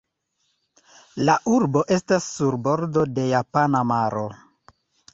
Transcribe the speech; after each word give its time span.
La 1.29 1.35
urbo 1.57 1.85
estas 1.97 2.31
sur 2.39 2.59
bordo 2.71 3.07
de 3.15 3.29
Japana 3.37 3.87
maro. 3.95 4.29